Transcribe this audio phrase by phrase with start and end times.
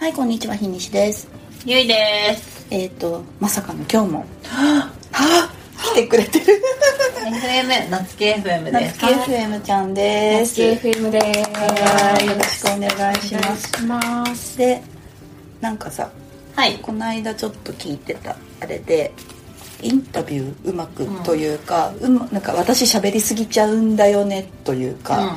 [0.00, 1.28] はい、こんにちは、日西です。
[1.66, 6.46] ゆいですえっ、と、まさかの今日も、は あ、来てくれてる。
[7.26, 10.58] FM 夏木 FM で夏す木 FM ちゃんです。
[10.58, 11.50] FM です。
[11.50, 13.78] はい、よろしくお願いします。
[13.78, 14.56] します。
[14.56, 14.82] で、
[15.60, 16.10] なんかさ、
[16.56, 19.12] はいこの間ちょっと聞いてたあれで、
[19.82, 25.36] インタビューうまくというか、うまなんか私喋りすぎちゃうんだよねというか、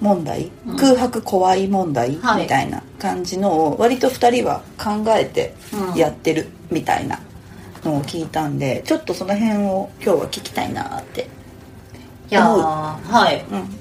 [0.00, 0.76] 問題、うん。
[0.76, 2.42] 空白怖い問題、はい。
[2.42, 5.54] みたいな感じのを割と2人は考えて
[5.96, 7.20] やってるみたいな
[7.84, 11.28] のを聞いたんでちょっとその辺を今日は聞きたいなって
[12.30, 13.44] いやはい。
[13.50, 13.78] うん。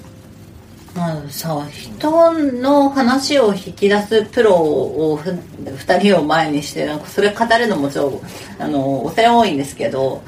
[0.96, 8.20] まあさ人の話を引き出すプロをふ2人を前にしてなんかそれ語るのもちょ
[8.58, 10.24] あのお世話多いんですけど、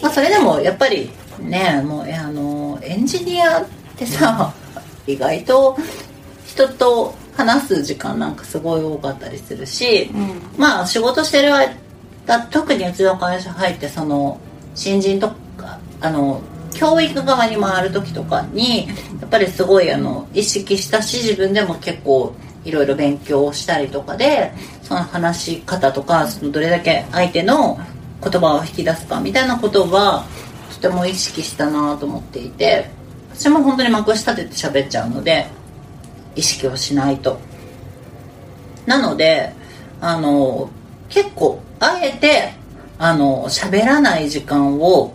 [0.00, 4.54] まあ、それでもやっぱりねもうえあのエンジニアってさ
[5.06, 5.76] 意外と
[6.46, 10.40] 人と話す時間なんかすごい多かったりするし、うん。
[10.56, 14.38] まあ仕事してる間特にうちの会社入ってその
[14.74, 16.40] 新人とかあの
[16.72, 18.94] 教育側に回る時とかにや
[19.26, 27.78] っぱりすごいあの意識したし自分でも結構いろいろ勉強したりとかでその話し方とかそのどれだけ相手の
[28.22, 30.24] 言葉を引き出すかみたいなことは
[30.74, 32.90] とても意識したなと思っていて
[33.36, 35.46] 私も本当にまくし立てて喋っちゃうので
[36.36, 37.38] 意識をしないと。
[38.86, 39.52] なので
[40.00, 40.70] あの
[41.08, 42.54] 結構あえて
[42.98, 45.14] あの喋らない時間を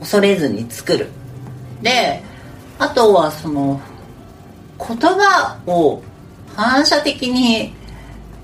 [0.00, 1.08] 恐れずに作る。
[1.82, 2.22] で
[2.78, 3.80] あとはその
[4.78, 6.02] 言葉を
[6.56, 7.74] 反射的に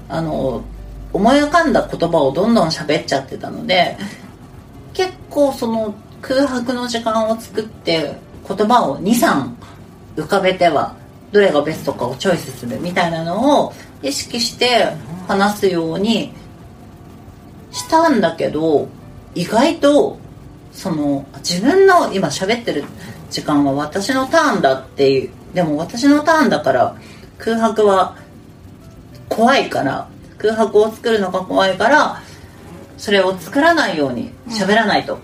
[0.09, 0.63] あの
[1.13, 3.97] 思い浮かんだ言葉をどんどん喋っちゃってたので
[4.95, 8.17] 結構その空白の時間を作って
[8.49, 9.55] 言葉を23
[10.17, 10.97] 浮かべては
[11.33, 14.87] どれがベストかをチョイスするみたいなのを意識して
[15.27, 16.33] 話すように
[17.71, 18.89] したんだけど
[19.35, 20.19] 意外と
[20.73, 22.85] その自分の今喋ってる
[23.31, 26.97] 時間は私のターンだっていうでも私のターンだから
[27.39, 28.17] 空白は
[29.29, 32.23] 怖いから空白を作るのが怖いから
[32.97, 35.19] それを作らないように喋らないと、っ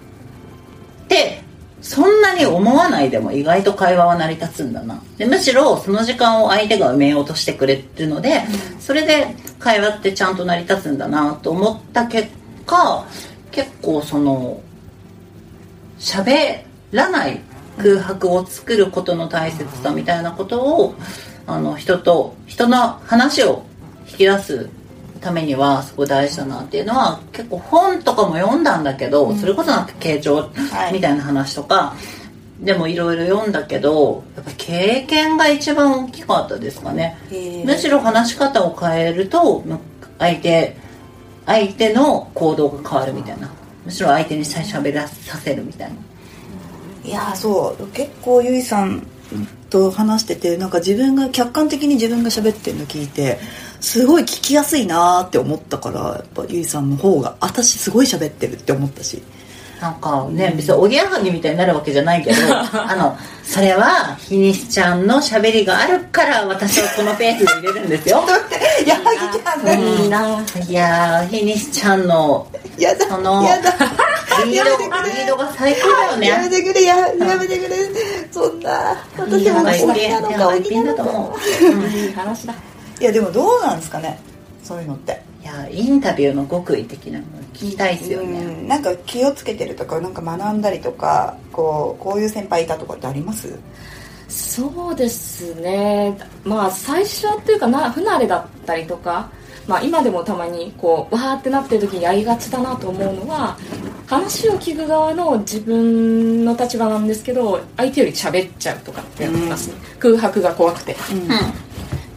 [1.09, 1.44] て
[1.85, 5.03] そんなに思わないでも意外と会話は成り立つんだな。
[5.19, 8.41] でむしろその時間を相手が埋めようとしてくれるので、
[8.81, 12.31] それで会話ってちゃんと成り立つんだなと思った結
[12.65, 13.07] 果
[13.51, 14.63] 結構その
[15.99, 17.43] 喋らない
[17.77, 20.95] 空白を作ることの大切さみたいなことを
[21.47, 23.63] あの人と人の話を
[24.09, 24.71] 引き出す
[25.25, 30.93] ためにはすごい大事だなっていうのは結構本とかも読んだんだけど、それこそなんか傾聴はい。
[30.93, 31.97] みたいな話とか、
[32.61, 37.19] でもいろいろ読んだけどやっぱ経験が一番大きかったですかね。
[37.65, 39.79] むしろ話し方を変えるとむ
[40.19, 40.77] 相手
[41.47, 43.51] 相手の行動が変わるみたいな。
[43.85, 45.97] むしろ相手に最初喋らさせるみたいな。
[47.05, 47.87] いやーそう。
[47.89, 49.07] 結構ゆいさん
[49.69, 53.39] と話しててなんか自分が客観的に自分が喋ってるの聞いて
[53.85, 59.23] すごい聞きやすいなーって思ったからやっぱゆいさんの方が私すごい喋ってるって思ったし。
[59.81, 68.25] なんかね、別におぎやはぎみたいになるわけじゃないけど あのそれは日西ちゃんの喋りがあるから私はこのペースで入れるんですよ。
[68.87, 70.41] 矢 作ちゃんねいいな。
[70.67, 72.47] いやー日西ちゃんの
[72.79, 73.75] やだそのやだ。
[74.47, 76.29] リードリードが最高だよね。
[76.29, 77.77] やめてくれややめてくれ。
[78.33, 81.41] そんな私もいい鬼なのか鬼一品なのか。
[81.95, 82.55] いい話だ。
[83.01, 84.19] いやでもどうなんですかね？
[84.63, 85.23] そういうのって。
[85.43, 88.67] いやインタビューの極意的なの聞きたいですようねん。
[88.67, 93.55] なんか気をつけてるとかなんか学んだりとかこうこういう先輩いたとかってあります？
[94.29, 96.17] そうですね。
[96.45, 99.31] まあ最初っていうかな不慣れだったりとか、
[99.69, 103.59] まあ今でもたまにこうわーってなってる時にやりがちだなと思うのは、
[104.07, 109.75] 話を聞く側の自分の立場なんですけど、相手より喋っちゃうとかってありますね。
[109.99, 110.93] 空白が怖くて。
[110.93, 111.64] うん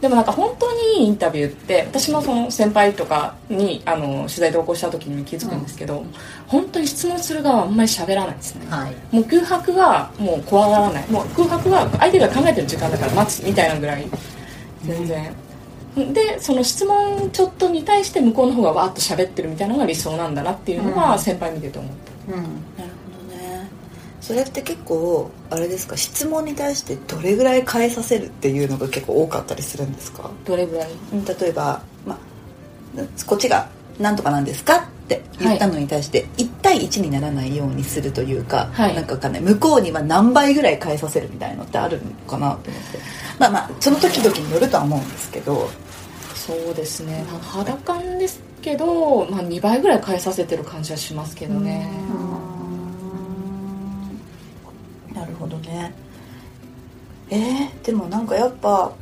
[0.00, 6.04] でもなんか本当にいいインタビューって私もその先輩とかにあの取材同行した時に気づくんですけど、
[6.46, 8.66] 本当に質問する側はあんまり喋らないですね。
[8.70, 8.94] はい。
[9.14, 11.10] もう空白はもう怖がらない。
[11.10, 14.06] もう空白は相手が考えてる時間だから待つみたいなぐらい。
[14.84, 15.34] 全然。
[16.12, 21.18] でその質問ちょっとに対して向こうの方がわーっと喋ってるみたいなのが理想なんだなっていうのはうん。
[21.18, 21.90] 先輩見てて思っ
[22.28, 22.44] た、うん
[24.28, 30.30] それって結構あれですか質問に対してどれぐらい変えさせるっていうのが結構多かったりするんですか？
[30.44, 30.90] どれぐらい？
[31.12, 38.94] うん例えば、まあ、こっちが「なんとかなんですか?」って言ったのに対して1対1にならないようにするというか、はい。
[38.94, 39.40] なんかわかんない。
[39.40, 42.98] 向こうには何倍ぐらい変えさせるみたいのってあるのかなと思って。
[43.38, 45.70] まあまあその時々によるとは思うんですけど。
[46.34, 47.24] そうですね。
[47.40, 51.90] 肌感ですけど、まあ、2倍ぐらい変えさせてる感じはしますけどね。
[52.08, 52.27] なる
[55.56, 55.92] ほどね。
[57.30, 58.92] えー、でもなんかやっぱ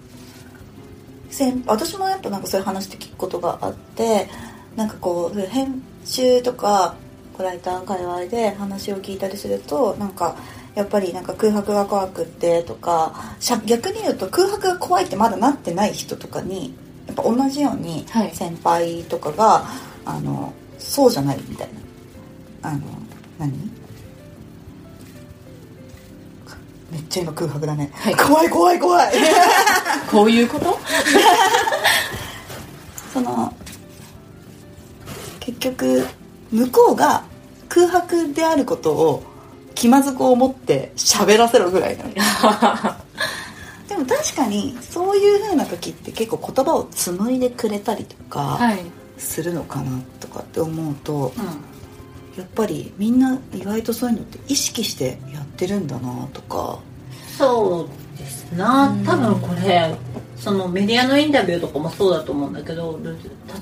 [1.31, 4.29] 先私もやっぱなんかそういう話って聞くことがあって
[4.75, 6.97] なんかこう編集とか
[7.39, 10.37] ライター界隈で話を聞いたりするとなんか
[10.75, 16.75] やっぱりなんか空白が怖くってとか逆に言うと空白が怖いってまだなってない人とかに
[17.07, 21.69] やっぱ同じように先輩とかが、はい、あのそうじゃないみたい
[22.63, 22.71] な。
[22.71, 22.81] あの
[23.39, 23.86] 何？
[26.91, 29.13] めっちゃ今空白だね、はい、怖い怖い怖い。
[30.11, 30.79] こういうこと？
[33.13, 33.53] その
[35.41, 36.07] 結局
[36.53, 37.25] 向こうが
[37.69, 39.23] 空白であることを
[39.75, 42.11] 気まずく思って喋らせろぐらいなの
[43.89, 48.59] でも確かにそういう風な時って結構言葉を紡いでくれたりとか
[49.19, 51.33] するのかなとかって思うと、はい
[52.37, 56.79] やっぱりみんな意外とそういうのって意識してやってるんだなとか。
[57.39, 58.95] そうですな。
[59.05, 59.95] 多分これ
[60.37, 62.99] そのメディアのインタビューとかもそうだと思うんだけど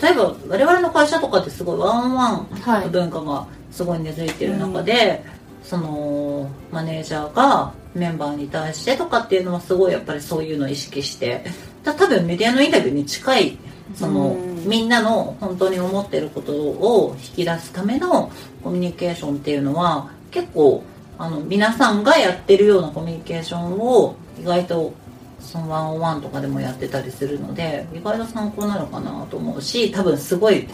[0.03, 2.49] 例えば我々の会社とかってすごいワンワン
[2.83, 5.23] の文化がすごい根付いてる中で、はい、
[5.63, 11.45] そのマネージャーがメンバーに対してとかっていうのはすごいやっぱりそういうのを意識して。
[11.85, 13.59] 多分メディアのインタビューに近い
[13.95, 18.31] そのみんなの本当に思ってることを引き出すための
[18.63, 20.83] コミュニケーションっていうのは結構
[21.19, 24.93] あの皆さんがやってるようなコミュニケーションを意外と
[25.41, 30.67] そのワンオンワンとかでもやってたりするので意外と参考なのかなと思うし多分すごい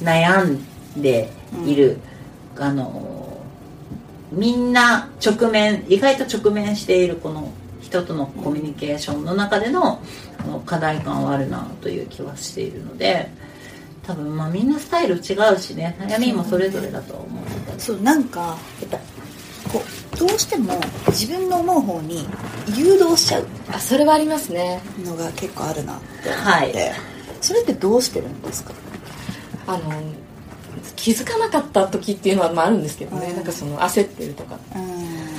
[0.00, 1.30] 悩んで
[1.64, 1.98] いる、
[2.56, 3.42] うん、あの
[4.30, 7.50] みんな直面意外と直面しているこの
[7.88, 10.00] 人とのコミュニケーションの中での
[10.38, 13.28] あの課題感はあるなという気はしているので
[14.06, 18.98] 多分まあみんなスタイル違うしね悩みもそれぞれだと思うそうなんかやっぱ
[19.72, 19.82] こ
[20.14, 20.74] うどうしても
[21.08, 22.26] 自分の思う方に
[22.74, 23.46] 誘導しちゃう。
[23.70, 24.80] あそれはありますね。
[25.04, 26.72] のが結構あるなって思って、はい、
[27.40, 28.72] それってどうしてるんですか？
[29.66, 29.80] あの
[30.96, 35.37] 気づかなかった時っていうのはまああるんですけどね、うん、なんかその焦ってるとか、うん、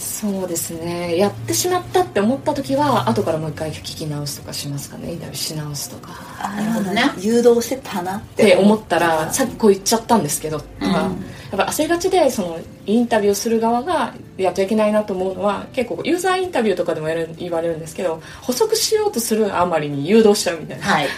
[0.00, 1.18] そうですね。
[1.18, 5.12] やってしまったって思った時は後からもう一回聞き直すとかしますかね。
[5.12, 6.12] インタビューし直すとか。
[6.56, 7.02] なるほどね。
[7.18, 8.56] 誘導してたなって。
[8.56, 10.92] 思ったらさっきこう言っちゃったんですけどとか、うん。
[10.92, 11.10] やっ
[11.52, 21.08] ぱ焦りがちでそのインタビューする側がやっちゃいけないなと思うのは結構ユーザーインタビューとかでもやる言われるんですけど補足しようとするあまりに誘導しちゃうみたいな、はい、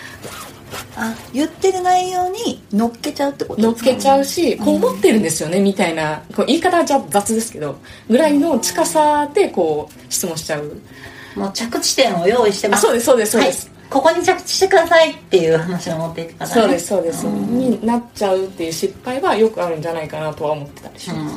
[0.96, 3.62] あ言ってる内容に乗っけちゃうってこと？
[3.62, 7.76] 乗っけちゃうし、こう思ってるんですよね、みたいなこう言い方はじゃ雑ですけど
[8.08, 10.80] ぐらいの近さでこう質問しちゃう。
[11.34, 12.82] もう着地点を用意してます。
[12.82, 13.88] そうですそうですそうです、はい。
[13.88, 21.36] ここに着地してくださいっていう話を持っていくから、ね、そうですそうです、になっちゃうっていう失敗はよくあるんじゃないかなとは思ってたりします、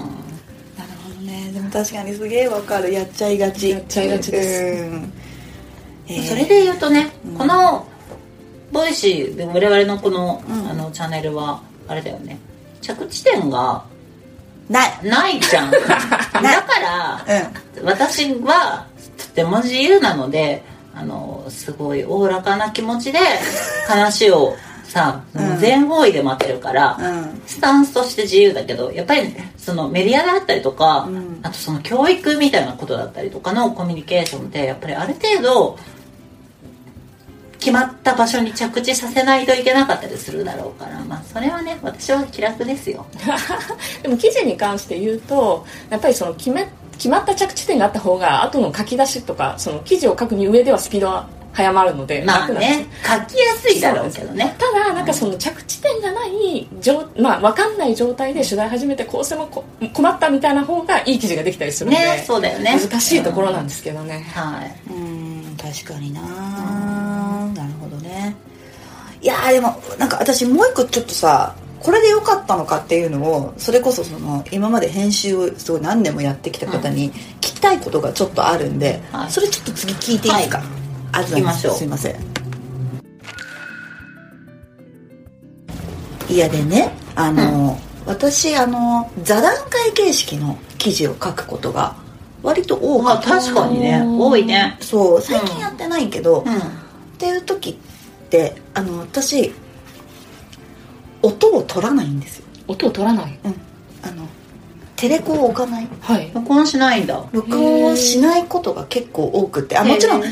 [0.78, 1.52] なるほどね。
[1.54, 2.92] でも確かにすげえわかる。
[2.92, 3.70] やっちゃいがち。
[3.70, 4.64] やっちゃいがちです、
[6.08, 7.88] えー、それで言うとね、うん、この
[8.75, 12.38] Voicy で我々のこの,、あのチャンネルはあれだよね。
[12.81, 13.86] 着地点が
[14.69, 15.00] ない。
[15.01, 15.72] ないじゃん。
[15.72, 16.00] だか
[16.36, 17.25] ら、
[17.80, 18.86] うん、私は
[19.18, 20.63] とても自由なので
[20.94, 23.19] あのすごいおおらかな気持ちで
[23.88, 25.21] 話をさ、
[25.60, 35.78] 全方位で待ってるから、うん、スタンスとして自由だけどやっぱり、そのメディアだったりとか、うん、あとその教育みたいなことだったりとかのコミュニケーションってやっぱりある程度
[37.66, 41.04] 決まった場所に着地させないといけなかったりするだろうから。
[41.04, 43.07] まあそれはね私は気楽ですよ。
[44.04, 54.56] でも記事に関して言うとやっぱりその決め決まった着地点があった方が後の書き出しとかその記事を書くに上ではスピードは早まるのでまあね書きやすいだろうけどね。
[54.60, 56.68] ただなんかその着地点がない
[57.18, 59.48] まあ、分かんない状態で取材始めてこうしても
[59.92, 62.80] 困ったみたいな方がいい記事ができたりするので、ね、そうだよね。
[62.80, 64.76] 難しいところなんですけどね、うん、はい。
[64.92, 65.26] うん
[65.57, 66.22] 確かにな
[67.56, 68.35] なるほどね。
[69.21, 80.68] いやでもなんか私もう一個ちょっとさこれで良かったのかっていうのをそれこそその今まで編集をすごい何年もやってきた方に聞きたいことがちょっとあるんで、はい、それちょっと次聞いていいですか、はい、
[81.14, 82.16] ありがとうございますすいません。
[86.28, 91.95] いやでねあの、うん、私あの座談会形式の記事を書くことが
[92.42, 94.04] 割と多かった確かにね。
[94.04, 94.78] 多いね。
[94.80, 96.62] そう最近やってないけど、うん、
[97.16, 99.54] っていう時ってあの私
[101.22, 102.45] 音を取らないんですよ。
[102.68, 103.40] 音を取らない？
[103.44, 103.56] うん。
[104.04, 104.28] あの
[104.95, 105.88] テレコを置かない。
[106.02, 106.31] はい。
[106.34, 107.26] 録音しないんだ。
[107.31, 109.78] 録音をしないことが結構多くて。
[109.78, 110.24] あもちろん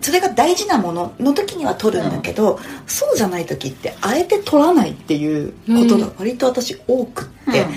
[0.00, 7.68] それが大事なものの時には取るんだけど、そうじゃない時ってあえて取らないっていうことが割と私多くって、うん。
[7.68, 7.72] っ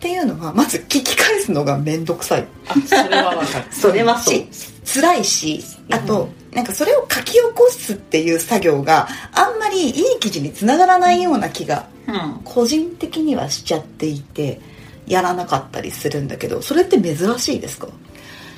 [0.00, 2.46] ていうのはまず聞き返すのが面倒くさい。
[2.68, 3.64] あそれはわかる。
[3.72, 4.34] それはそう。
[4.34, 12.40] し辛いしあと、なんかそれを書き起こすっていう作業があんまりいい記事につながらないような気がうん。
[12.44, 14.60] 個人的にはしちゃっていて
[15.06, 17.88] やらなかったりするんだけどそれって珍しいですか？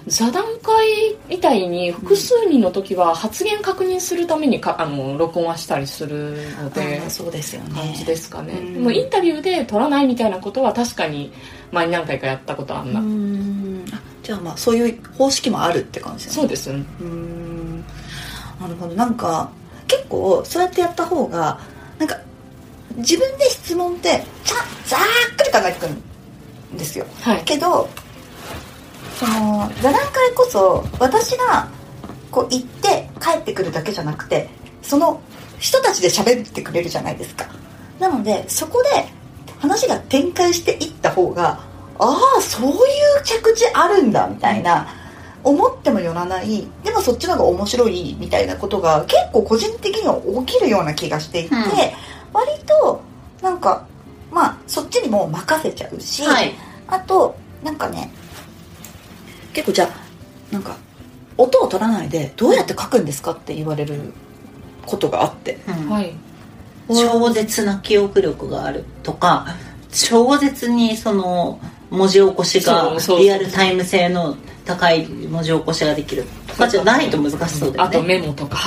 [0.07, 7.71] 座談会みたいに複数人の時は発言確認するためにかあの録音はしたりするのでそうですよね。
[7.75, 8.83] 感じですかね、うん。
[8.83, 11.33] もうインタビューで取らないみたいなことは確かに
[11.73, 13.01] 前に何回かやったことあんうな、
[14.25, 16.83] じゃあまあそういう方式もあるって感じそうですね。
[17.01, 17.85] うーん。
[18.61, 18.95] なるほど。
[18.95, 19.51] なんか
[19.87, 21.61] 結構そうやってやった方が
[21.99, 22.19] なんか
[22.97, 24.55] 自分で質問ってちゃ
[24.87, 25.93] ざーっくり考えてくる
[26.75, 27.07] んですよ。
[27.21, 27.43] はい。
[27.45, 27.89] けど
[29.19, 31.69] その座談会こそ私が
[32.31, 34.49] こう行って帰ってくるだけじゃなくて
[34.83, 35.21] その
[35.59, 37.47] 人たちで喋ってくれるじゃないですか。
[38.01, 38.89] なのでそこで
[39.59, 41.61] 話が展開していった方が
[41.99, 42.77] ああそういう
[43.25, 44.87] 着地あるんだみたいな。
[45.45, 46.67] 思ってもよらない。
[46.83, 51.61] でもそっちの方が面白いみたいなことが結構個人的には起きるような気がしていて、うん。
[52.33, 53.03] 割と
[53.43, 53.87] なんか
[54.33, 56.55] まあそっちにも任せちゃうし、はい。
[56.89, 58.11] あとなんかね
[59.53, 59.89] 結構じゃあ
[60.51, 60.79] なんか
[61.37, 64.15] 音を取らないでどうやって書くんですかって言われる
[64.87, 65.59] ことがあって。
[65.69, 65.91] うん。
[65.91, 66.15] はい。
[66.89, 69.47] 超絶な記憶力があるとか
[69.91, 71.61] 超絶にその
[71.95, 76.25] 文字起こしがリアルタイム性の高い文字起こしができる。
[76.47, 77.97] とかじゃないと難しそうだよね。
[77.97, 78.59] あとメモとか、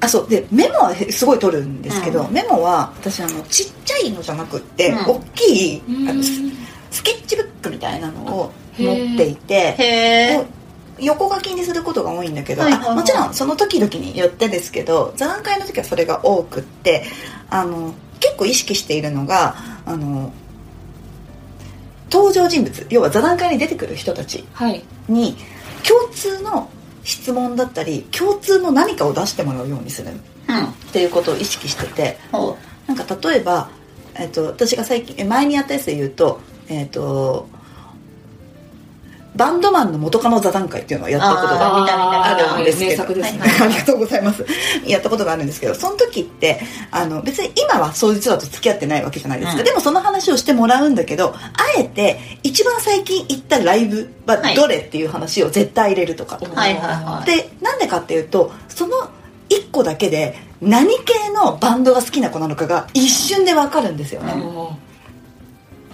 [0.00, 0.28] あそう。
[0.28, 2.32] でメモはすごい取るんですけど、うん。
[2.32, 4.98] メモは私あのちっちゃいのじゃなくって、うん。
[5.06, 10.46] 大きいあのスケッチブックみたいなのを持っていて
[10.98, 12.90] 横書きにすることが多いんだけど、はいはいはい。
[12.90, 17.04] あもちろんその時々によってですけど座談会の時はそれが多くって
[17.50, 19.54] あの結構意識しているのが
[19.84, 20.32] あの
[22.12, 24.82] 登場人物要は座談会に出てくる人たちはい。
[25.08, 25.36] に
[25.88, 26.68] 共通の
[27.04, 30.12] 質問だったり共通の何かを出してもらうようにするう
[30.52, 30.64] ん。
[30.64, 33.70] っていうことを意識しててほなんか例えば、
[34.14, 37.48] えっと私が最近え前にやったやつで言うと,、えっと
[39.34, 42.90] バンドマンの元カノ座談会っていうのをやったことがあるんですけど。
[42.90, 43.50] 名作ですねはい。
[43.62, 44.44] ありがとうございます。
[44.86, 46.60] やったことがあるんですけどその時って
[46.90, 49.64] あの別に今はそういう人だと付き合ってないわけじゃないですか、うん。
[49.64, 51.40] でもその話をしてもらうんだけどあ
[51.78, 54.54] えて一番最近行ったライブははい。
[54.54, 56.74] どれっていう話を絶対入れるとか、うはい
[57.26, 58.96] でなんでかっていうとその
[59.48, 64.34] 1個だけで何系のバンドが好きな子なのかが一瞬で分かるんですよね、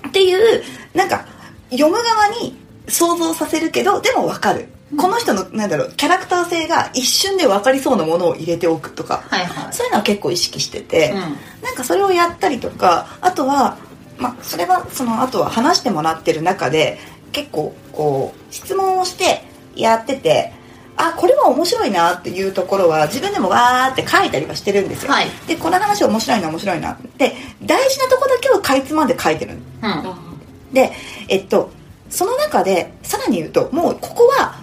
[0.08, 0.62] っていう
[0.94, 1.26] なんか
[1.70, 9.72] 読む側に想像させるけどでも分かる、この人のなんだろうキャラクター性が一瞬で分かりそうなものを入れておくとか、はいはい。
[9.72, 11.18] そういうのは結構意識してて、うん。
[11.62, 13.76] なんかそれをやったりとかあとは
[14.16, 16.98] まあそれはそのあとは話してもらってる中で
[17.32, 19.42] 結構こう質問をして
[19.76, 20.52] やってて
[20.96, 25.26] あこれは面白いなっていうところは自分でもわーって書いたりはしてるんですよ、はい。
[25.46, 30.72] でこの話面白いな面白いなで大事なとこだけをかいつまんで書いてるうん。
[30.72, 30.92] で
[31.28, 31.70] えっと
[32.10, 34.54] その中でさらに言うともうここは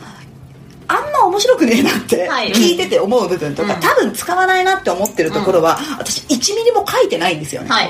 [0.88, 2.52] あんま面白くねえなってはい。
[2.52, 3.82] 聞いてて思う部分とか、うん。
[3.82, 7.90] 多分使わないなって思ってるところは、私1ミリも書いてないんですよね、はい。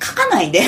[0.00, 0.62] 書かないでう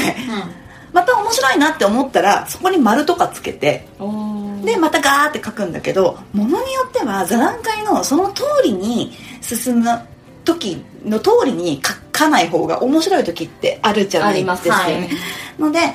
[0.92, 9.86] また面白いなって思ったらそこに丸とかつけてうんでまたガーって書くんだけどものによっては座談会のその通りに進む
[10.44, 15.08] 時の通りに書かない方が面白い時ってあるじゃないですか、ね
[15.56, 15.62] ます。
[15.62, 15.86] ので例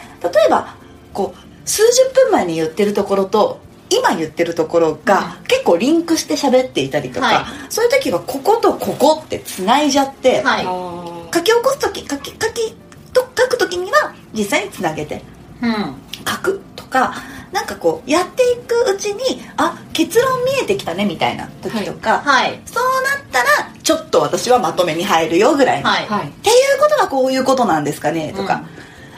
[0.47, 0.75] えば
[1.15, 7.45] こう数十分前に言ってるところと今言ってるところが結構リンクして喋っていたりとか、はい。
[7.69, 10.65] そういう時はこことここってつないじゃって、んはい。
[10.67, 12.73] あ書き起こす時書き書き
[13.13, 15.23] と書く時には実際につなげて
[15.61, 15.95] うん。
[16.27, 17.15] 書くとか
[17.51, 22.59] なんかこうやっていくうちにあ結論見えてきたねみたいな時とか、はい。
[22.65, 26.27] そうなったらちょっと私はまとめに入るよぐらいの、はい。
[26.27, 28.63] っていうことはこういうことなんですかねとか、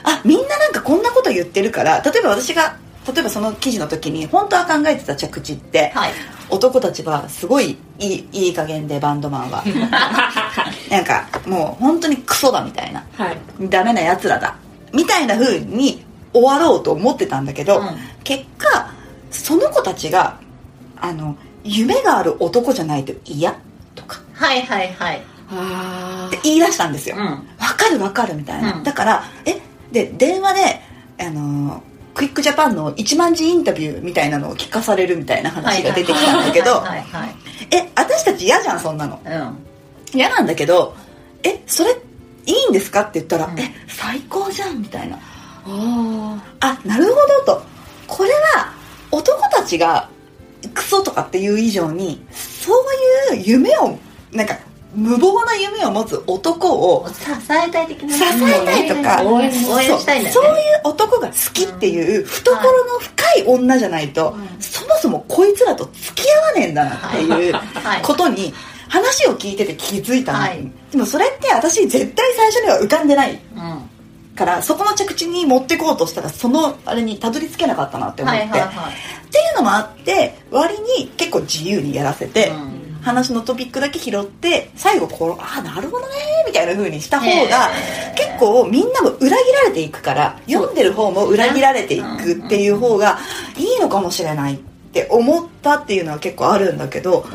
[0.08, 2.78] あみんななんかこんなこと言ってるから例えば私が
[3.14, 6.12] 例えばその記事の時に本当は考えてた着地って、はい。
[6.50, 9.64] 男たちはすごいいいいい加減でバンドマンは。
[10.92, 13.06] なんかもう本当にクソだみたいな。
[13.18, 13.38] はい。
[13.70, 14.56] ダメなやつらだ。
[14.94, 17.98] みたいな風に終わろうと思ってたんだけど、うん。
[18.26, 18.90] 結果
[19.32, 20.38] その子たちが
[21.00, 23.56] あの夢がある男じゃないと嫌？
[23.96, 24.20] とか。
[24.34, 25.22] はいはいはい。
[25.50, 27.24] あって言い出したんですよ、うん。
[27.24, 27.40] わ
[27.78, 28.84] かるわかるみたいな、うん。
[28.84, 30.82] だからえで電話で
[31.20, 36.84] あのクイックジャパンの1万字インタビューみたいなのを聞かされるみたいな話が出てきたんだけど
[37.72, 39.20] え私たち嫌じゃんそんなの。
[39.24, 39.58] はいうん。
[40.14, 40.96] 嫌なんだけど
[41.44, 43.60] えそれいいんですかって言ったら、うん。
[43.60, 45.18] え最高じゃんみたいな。
[45.18, 47.12] ああなるほ
[47.46, 47.64] どと。
[48.08, 48.74] これは
[49.12, 50.10] 男たちが
[50.74, 52.74] クソとかっていう以上にそ
[53.32, 53.98] ういう夢を
[54.32, 54.58] なんか
[54.96, 57.14] 無謀な夢を持つ男を支
[57.52, 59.24] えたい的な支えたいとか。
[59.24, 60.32] 応援したいんだよね。
[60.32, 64.62] そうそういう男が好きっていう懐の深い女じゃないと、うん。
[64.62, 68.02] そもそもこいつらと付き合わねえんだなっていうはい。
[68.02, 68.54] ことに
[68.88, 70.72] 話を聞いてて気づいたの、はい。
[70.92, 73.90] でもそれって私絶対最初には浮かんでないうん。
[74.36, 78.52] からそこの着地に持ってこうとしたらそのあれにたどり着けなかったなって思って、ってい
[79.54, 82.77] うのもあって割に結構自由にやらせて、うん
[83.08, 87.70] 話のトピックだけ拾って最後こうああなるほどねみたいな風にした方が
[88.16, 93.18] 結構みんなも裏切られていくから読んでる方も裏切られていくっていう方が
[93.58, 94.58] いいのかもしれないっ
[94.92, 97.26] て思ったっていうのは結構あるんだけど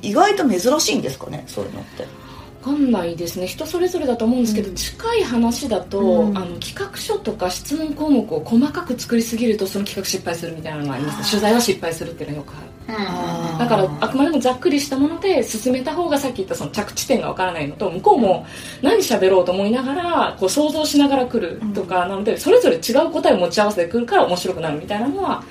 [0.00, 2.19] 意外と珍しいんですかねそういうのって。
[2.62, 3.46] 分かんないですね。
[3.46, 6.36] 人それぞれだと思うんですけど、近い話だと、うん。
[6.36, 11.30] あの企画書とか質問項目を細かく作りすぎるとその企画失敗するみたいなのがあります。
[11.30, 13.58] 取材は失敗するっていうのはよくあるうん。
[13.58, 18.46] だからあくまでもざっくりしたもので進めた方がさっき言ったその着地点がわからないのと向こうも
[18.82, 25.42] 何喋ろうと思いながらこう想像しながら来るとかなのでそれぞれ違う答えを持ち合わせてくるから面白くなるみたいなのは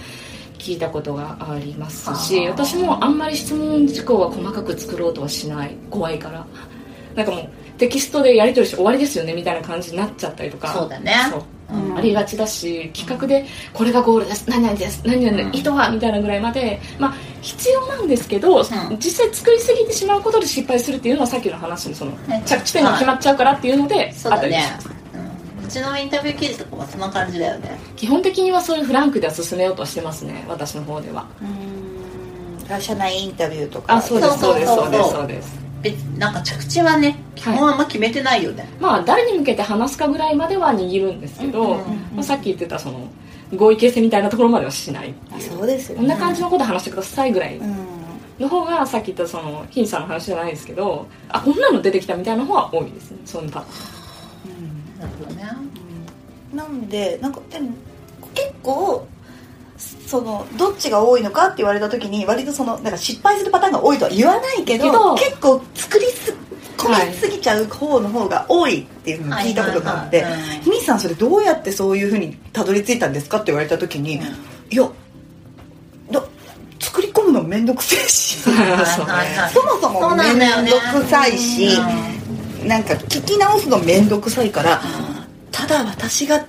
[0.58, 5.75] 聞いたことがありますしはあ私もあんまり質問事項は細かく作ろうとはしない。
[5.89, 6.46] 怖いから
[7.19, 10.73] なんかもうテキストでやり取りして終わりですよねみたいな感じになっちゃったりとか。
[10.73, 11.13] そうだね。
[11.29, 11.43] そう。
[11.71, 11.97] うん。
[11.97, 14.49] ありがちだし企画でこれがゴールです。
[14.49, 15.01] 何々です。
[15.05, 15.47] 何々うん。
[15.49, 18.65] の意図はみたいなぐらいまで、まあ、必要なんですけど、ん。
[18.97, 22.41] 実際作りすぎてしまうことで失敗するっていうのはさっきの話のそのね。
[22.45, 24.71] 着地点が決まっちゃうからっていうので、あったりしね。
[24.75, 24.89] ます
[25.59, 25.65] うん。
[25.65, 27.77] うちのインタビュー記事とかもそんな感じだよね。
[27.95, 31.27] 基本的にはそういうフランクでは進めようとはしてますね私の方では。
[32.67, 33.95] 会社内インタビューとか。
[33.95, 41.77] あそうですそうですそうですそうです別なんか着地はね基本あんま決めてないよね、まあ誰に向けて話すかぐらいまでは握るんですけど、うんうん
[42.15, 43.08] まあ、さっき言ってたその
[43.56, 47.99] 合意形成みたいなところまではしないあそうですよこんな感じのこと話してくださいぐらいうん
[48.39, 53.12] の方がさっき言ったそのヒンさんの話じゃないですけどあこんなの出てきたみたいな方は多いです。
[53.12, 53.69] ねそういうパター
[54.47, 54.99] ン。
[54.99, 55.43] なるほどね。
[56.54, 57.71] なんでなんかでも
[58.34, 59.08] 結構
[60.10, 66.34] そのどっちが多いのかって言われた時に割とそのなんか失敗するパターンが多いとは言わないけど結構作りす
[66.78, 70.41] 込みすぎちゃう方の方が多いっていうのを聞いたことがあってはいはい。
[70.41, 74.15] はいうん「ひみさんそれどうやってそういうふうにたどり着いたんですか?」って言われた時に
[74.72, 74.89] 「いや
[76.12, 76.24] だ
[76.80, 78.38] 作り込むのめんどくせえし
[79.54, 81.78] そもそもめんどくさいし
[82.63, 84.82] うなんか聞き直すのめんどくさいから
[85.52, 86.43] ただ私が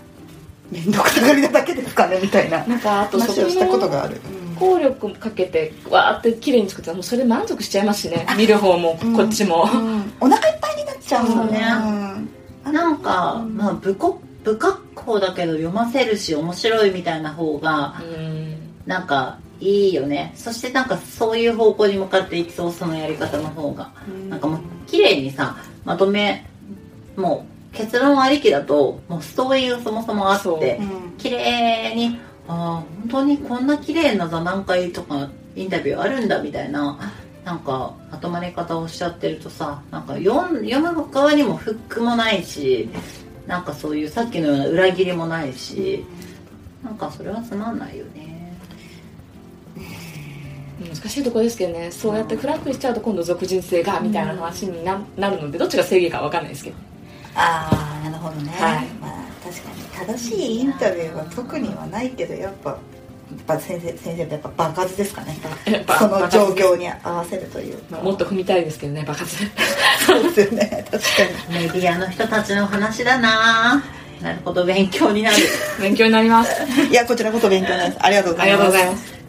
[0.71, 2.65] めんどくさがりなだけですかねみたいな。
[2.65, 4.21] なんかあと話をしたことがある、
[4.59, 6.91] 効力かけてわーって綺麗に作った。
[6.91, 8.27] らもうそれで満足しちゃいますしね。
[8.37, 9.17] 見る方もうん。
[9.17, 10.13] こっちも、うん。
[10.21, 11.29] お腹いっぱいになっちゃう。
[11.29, 11.61] もんね。
[11.61, 12.73] ん。
[12.73, 18.57] なんか、まあ、不こ不格好だけど読ませるし面白いみたいな方がうん。
[18.87, 20.33] なんかいいよね。
[20.37, 23.93] そしてなんかそういう方向に向かっていきそうそのやり方の方が。
[24.09, 24.31] うん。
[24.31, 26.47] なんかもう綺麗にさまとめ
[27.17, 30.61] もう結論ありきだともうストーリーがそもそもあっそう。
[30.61, 36.99] てうん綺麗にああ本当にこんな綺麗な座談会とかインタビューあるんだみたいな
[37.45, 42.89] なんかまとまり方をしちゃってるとさなんか読ん読む側にもフックもないし
[43.47, 46.05] なんかそういうさっきのような裏切りもないし
[46.83, 48.57] なんかそれはつまんないよね。
[50.83, 51.91] 難しいところですけどね。
[51.91, 56.77] そうやってフランクにしちゃうと今度俗人性がみたいな話にななるのでどっちが正義か分かんないですけど
[57.35, 58.87] ああなるほどね、はい。
[59.01, 59.11] まあ
[59.43, 62.79] 確かに正しいインタビューは特にはないけどやっぱやっ
[63.47, 65.39] ぱ先生先生ってやっぱ爆発ですかね。
[65.67, 69.37] やっぱその状況に合わせるというか、まあもっと踏みたいですけどね爆発
[70.05, 70.85] そうですよね。
[70.91, 71.09] 確か
[71.53, 71.67] に。
[71.67, 73.83] メディアの人たちの話だな。
[74.21, 75.37] なるほど勉強になる。
[75.81, 76.51] 勉強になります。
[76.91, 78.05] いやこちらこそ勉強になります。
[78.05, 78.73] ありがとうごありざいます。
[78.73, 79.20] がとうございます